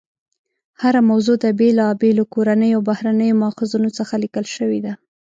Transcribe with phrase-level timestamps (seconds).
[0.81, 4.93] هره موضوع د بېلابېلو کورنیو او بهرنیو ماخذونو څخه لیکل شوې ده.